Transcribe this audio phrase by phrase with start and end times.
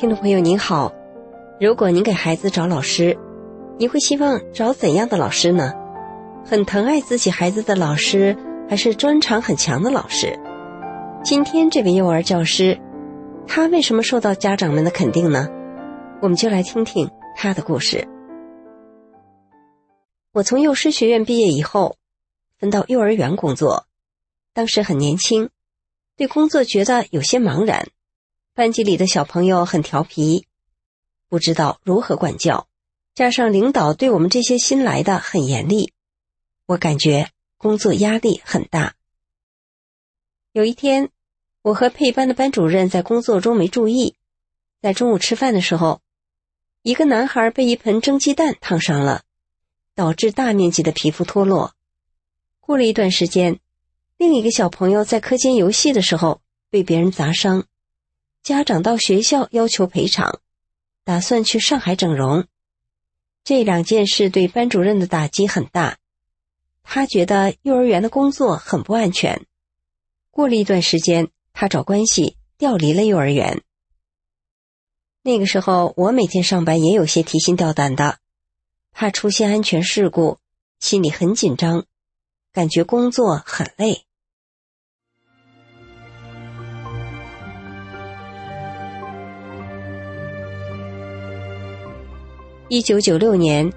[0.00, 0.94] 听众朋友您好，
[1.60, 3.18] 如果您给孩子找老师，
[3.78, 5.74] 你会希望找怎样的老师呢？
[6.42, 8.34] 很疼爱自己孩子的老师，
[8.66, 10.40] 还是专长很强的老师？
[11.22, 12.80] 今天这位幼儿教师，
[13.46, 15.46] 他为什么受到家长们的肯定呢？
[16.22, 18.08] 我们就来听听他的故事。
[20.32, 21.96] 我从幼师学院毕业以后，
[22.58, 23.84] 分到幼儿园工作，
[24.54, 25.50] 当时很年轻，
[26.16, 27.86] 对工作觉得有些茫然。
[28.60, 30.46] 班级里的小朋友很调皮，
[31.30, 32.68] 不知道如何管教，
[33.14, 35.94] 加上领导对我们这些新来的很严厉，
[36.66, 38.96] 我感觉工作压力很大。
[40.52, 41.08] 有一天，
[41.62, 44.16] 我和配班的班主任在工作中没注意，
[44.82, 46.02] 在中午吃饭的时候，
[46.82, 49.22] 一个男孩被一盆蒸鸡蛋烫伤了，
[49.94, 51.74] 导致大面积的皮肤脱落。
[52.60, 53.58] 过了一段时间，
[54.18, 57.66] 另一个小朋友在课间游戏的时候被别人砸伤。
[58.42, 60.40] 家长到学校要求赔偿，
[61.04, 62.46] 打算去上海整容。
[63.44, 65.98] 这两件事对班主任的打击很大，
[66.82, 69.46] 他觉得幼儿园的工作很不安全。
[70.30, 73.62] 过了一段时间，他找关系调离了幼儿园。
[75.22, 78.18] 那个时候，我每天上班也有些提心吊胆的，
[78.92, 80.38] 怕出现安全事故，
[80.78, 81.84] 心里很紧张，
[82.52, 84.06] 感觉工作很累。
[92.72, 93.72] 一九九六年，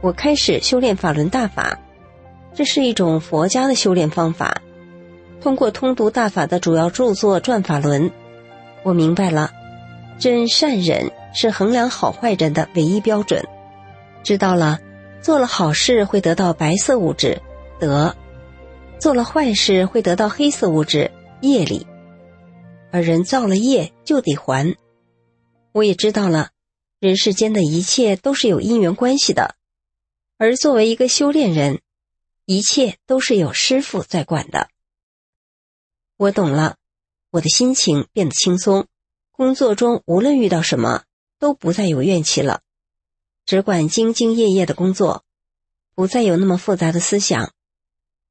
[0.00, 1.78] 我开始修炼法轮大法，
[2.54, 4.62] 这是一种佛家的修炼方法。
[5.42, 8.08] 通过通读大法的主要著作《转法轮》，
[8.82, 9.50] 我明白了，
[10.18, 13.44] 真善忍是衡量好坏人的唯一标准。
[14.22, 14.78] 知道了，
[15.20, 17.38] 做了好事会得到白色物质
[17.78, 18.16] 德，
[18.98, 21.10] 做了坏事会得到黑色物质
[21.42, 21.86] 业力，
[22.90, 24.74] 而人造了业就得还。
[25.72, 26.48] 我也知道了。
[27.00, 29.56] 人世间的一切都是有因缘关系的，
[30.36, 31.80] 而作为一个修炼人，
[32.44, 34.68] 一切都是有师傅在管的。
[36.18, 36.76] 我懂了，
[37.30, 38.86] 我的心情变得轻松，
[39.30, 41.04] 工作中无论遇到什么
[41.38, 42.60] 都不再有怨气了，
[43.46, 45.24] 只管兢兢业业的工作，
[45.94, 47.54] 不再有那么复杂的思想，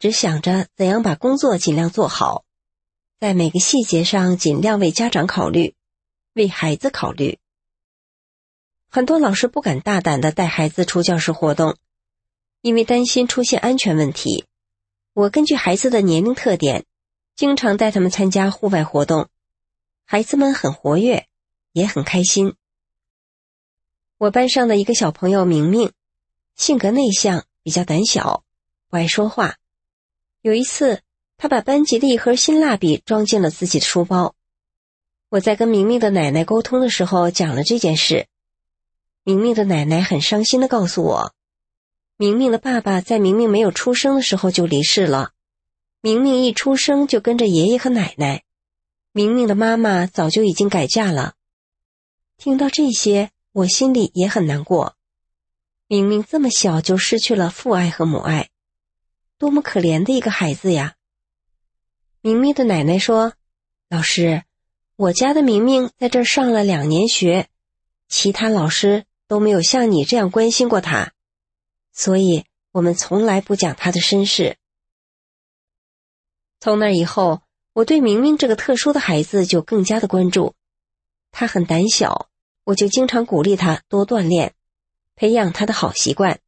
[0.00, 2.44] 只想着怎样把工作尽量做好，
[3.20, 5.76] 在每个细节上尽量为家长考虑，
[6.32, 7.38] 为孩子考虑。
[8.96, 11.76] 很多老师不敢大胆的带孩子出教室活动，
[12.62, 14.46] 因为担心出现安全问题。
[15.12, 16.86] 我根据孩子的年龄特点，
[17.34, 19.28] 经常带他们参加户外活动，
[20.06, 21.26] 孩子们很活跃，
[21.74, 22.54] 也很开心。
[24.16, 25.92] 我班上的一个小朋友明明，
[26.54, 28.44] 性格内向，比较胆小，
[28.88, 29.56] 不爱说话。
[30.40, 31.02] 有一次，
[31.36, 34.34] 他把班级的一盒新蜡笔装进了自己的书包。
[35.28, 38.26] 我在跟明明的奶奶沟通的时候，讲了这件事。
[39.28, 41.34] 明明的奶奶很伤心的告诉我，
[42.16, 45.32] 明明的爸爸在明明没有出生的时候就离世了，
[46.00, 48.44] 明明一出生就跟着爷爷和奶奶，
[49.10, 51.34] 明明的妈妈早就已经改嫁了。
[52.36, 54.94] 听到这些，我心里也很难过。
[55.88, 58.50] 明明这么小就失去了父爱和母爱，
[59.38, 60.94] 多么可怜的一个孩子呀！
[62.20, 63.32] 明明的奶奶说
[63.90, 64.44] ：“老师，
[64.94, 67.48] 我家的明明在这上了两年学，
[68.08, 71.12] 其他老师。”都没有像你这样关心过他，
[71.92, 74.56] 所以我们从来不讲他的身世。
[76.60, 77.42] 从那以后，
[77.72, 80.54] 我对明明这个特殊的孩子就更加的关注。
[81.32, 82.28] 他很胆小，
[82.64, 84.54] 我就经常鼓励他多锻炼，
[85.16, 86.40] 培养他的好习惯。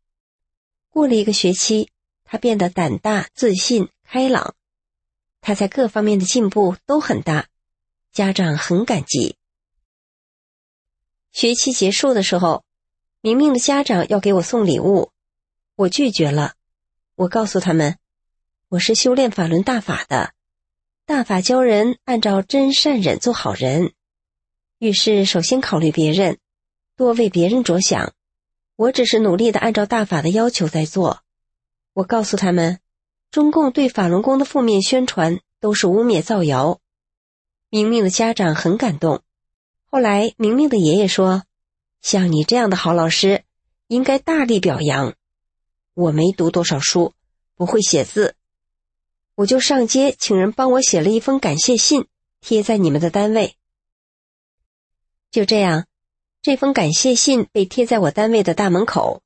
[0.88, 1.90] 过了一个学期，
[2.24, 4.54] 他变得胆大、自信、开朗，
[5.40, 7.48] 他在各方面的进步都很大，
[8.12, 9.36] 家长很感激。
[11.32, 12.67] 学期结束的时候。
[13.20, 15.10] 明明的家长要给我送礼物，
[15.74, 16.54] 我拒绝了。
[17.16, 17.98] 我告诉他们，
[18.68, 20.34] 我是修炼法轮大法的，
[21.04, 23.92] 大法教人按照真善忍做好人。
[24.78, 26.38] 遇事首先考虑别人，
[26.94, 28.12] 多为别人着想。
[28.76, 31.24] 我只是努力的按照大法的要求在做。
[31.94, 32.78] 我告诉他们，
[33.32, 36.78] 中共对法轮功的负面宣传都是污蔑造谣。
[37.68, 39.22] 明明的家长很感动。
[39.90, 41.42] 后来，明明的爷爷说
[42.10, 43.44] ：“像你这样的好老师，
[43.86, 45.14] 应该大力表扬。”
[45.92, 47.12] 我没读多少书，
[47.54, 48.34] 不会写字，
[49.34, 52.06] 我就上街请人帮我写了一封感谢信，
[52.40, 53.56] 贴在你们的单位。
[55.30, 55.86] 就这样，
[56.40, 59.20] 这封感谢信被贴在我单位的大门口。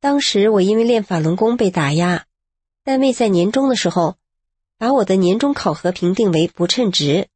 [0.00, 2.26] 当时我因为练法轮功被打压，
[2.82, 4.16] 单位在年终的时候
[4.78, 7.28] 把我的年终考核评定为不称职。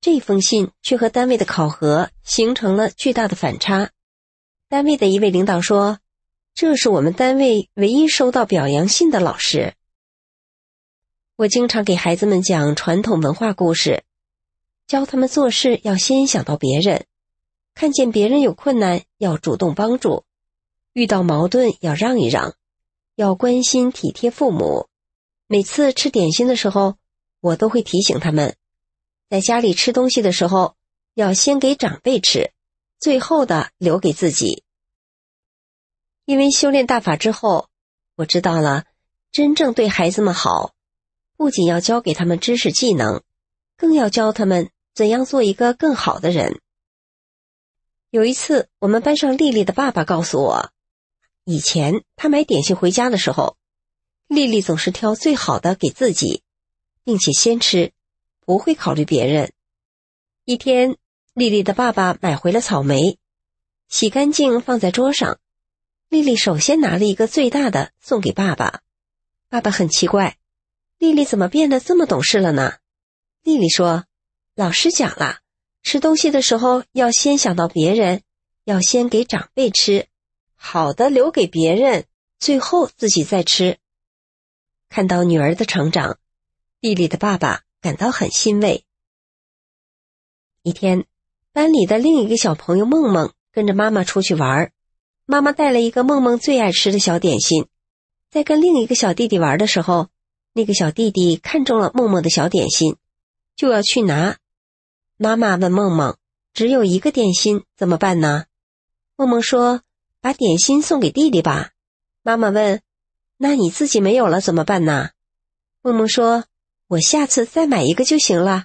[0.00, 3.92] 这封信却和单位的考核形成了巨大的反差。
[4.70, 5.98] 单位的一位领导说
[6.54, 9.74] ：“这是我们单位唯一收到表扬信的老师。”
[11.34, 14.04] 我经常给孩子们讲传统文化故事，
[14.86, 17.06] 教他们做事要先想到别人，
[17.74, 20.22] 看见别人有困难要主动帮助，
[20.92, 22.54] 遇到矛盾要让一让，
[23.16, 24.86] 要关心体贴父母。
[25.48, 26.94] 每次吃点心的时候，
[27.40, 28.54] 我都会提醒他们。
[29.28, 30.76] 在家里吃东西的时候，
[31.14, 32.52] 要先给长辈吃，
[33.00, 34.62] 最后的留给自己。
[36.26, 37.68] 因为修炼大法之后，
[38.14, 38.84] 我知道了，
[39.32, 40.74] 真正对孩子们好，
[41.36, 43.22] 不仅要教给他们知识技能，
[43.76, 46.60] 更要教他们怎样做一个更好的人。
[48.10, 50.70] 有一次，我们班上丽丽的爸爸告诉我，
[51.44, 53.56] 以前他买点心回家的时候，
[54.28, 56.42] 丽丽总是挑最好的给自己，
[57.02, 57.92] 并且先吃。
[58.46, 59.52] 不会考虑别人。
[60.44, 60.96] 一天，
[61.32, 63.18] 丽丽的爸爸买回了草莓，
[63.88, 65.38] 洗干净放在桌上。
[66.08, 68.82] 丽丽首先拿了一个最大的送给爸爸。
[69.48, 70.38] 爸爸很奇怪，
[70.98, 72.78] 丽丽怎么变得这么懂事了呢？
[73.42, 74.06] 丽丽说
[74.54, 75.40] ：“老师讲了，
[75.82, 78.22] 吃东西的时候要先想到别人，
[78.64, 80.08] 要先给长辈吃，
[80.56, 82.06] 好的留给别人，
[82.38, 83.78] 最后自己再吃。”
[84.90, 86.18] 看到女儿的成长，
[86.80, 87.62] 丽丽的爸爸。
[87.82, 88.84] 感到很欣慰。
[90.62, 91.06] 一天，
[91.52, 94.72] 班里的另一个小朋友梦梦跟着妈妈出去玩，
[95.26, 97.66] 妈妈带了一个梦梦最爱吃的小点心。
[98.30, 100.08] 在跟另一个小弟弟玩的时候，
[100.52, 102.96] 那个小弟弟看中了梦梦的小点心，
[103.56, 104.38] 就要去拿。
[105.16, 106.16] 妈妈问梦梦
[106.54, 108.44] ：“只有一个点心怎么办呢？”
[109.16, 109.82] 梦梦说
[110.20, 111.70] ：“把点心送给弟弟吧。”
[112.22, 112.80] 妈妈问
[113.38, 115.10] ：“那你自己没有了怎么办呢？”
[115.82, 116.44] 梦梦说。
[116.90, 118.64] 我下次再买一个就行了。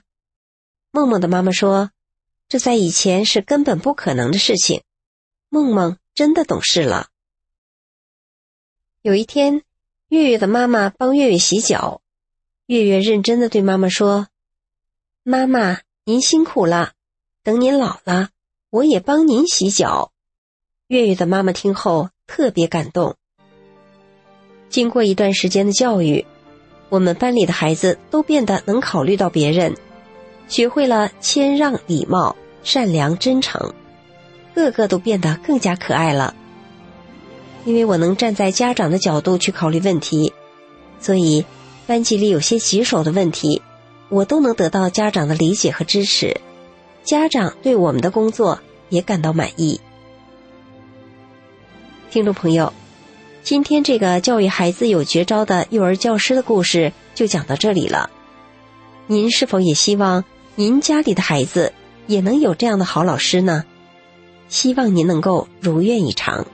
[0.90, 1.92] 梦梦的妈妈说
[2.56, 4.81] ：“这在以前是根本不可能的事情。”
[5.52, 7.10] 梦梦真的懂事了。
[9.02, 9.63] 有一天，
[10.07, 12.00] 月月的妈妈帮月月洗脚，
[12.66, 14.30] 月月认真的对妈妈说
[15.22, 16.94] ：“妈妈，您辛苦了，
[17.44, 18.30] 等您老了，
[18.69, 20.13] 我也帮您洗脚。”
[20.88, 23.18] 月月的妈妈听后特别感动。
[24.69, 26.25] 经过一段时间的教育。
[26.88, 29.75] 我们班里的孩子都变得能考虑到别人，
[30.48, 33.74] 学会了谦让、礼貌、善良、真诚，
[34.54, 36.36] 个个都变得更加可爱了。
[37.64, 40.34] 因为我能站在家长的角度去考虑问题，
[41.00, 41.46] 所以
[41.88, 43.62] 班级里有些棘手的问题，
[44.10, 46.42] 我都能得到家长的理解和支持，
[47.04, 48.60] 家长对我们的工作
[48.90, 49.80] 也感到满意。
[52.12, 52.74] 听众朋友。
[53.44, 58.10] 今天这个教育孩子有绝招的幼儿教师的故事就讲到这里了。
[59.06, 60.24] 您是否也希望
[60.56, 61.72] 您家里的孩子
[62.08, 63.64] 也能有这样的好老师呢？
[64.48, 66.46] 希望您能够如愿以偿。